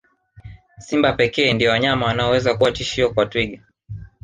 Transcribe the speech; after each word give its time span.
Simba 0.79 1.13
pekee 1.13 1.53
ndio 1.53 1.71
wanyama 1.71 2.05
wanaoweza 2.05 2.55
kuwa 2.57 2.71
tishio 2.71 3.13
kwa 3.13 3.25
twiga 3.25 3.63